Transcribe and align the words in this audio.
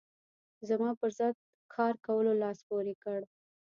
زما 0.69 0.89
پر 0.99 1.09
ضد 1.19 1.37
کار 1.73 1.93
کولو 2.05 2.31
لاس 2.41 2.57
پورې 2.67 2.93
کړ. 3.03 3.19